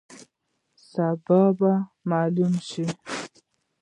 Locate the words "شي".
2.69-2.85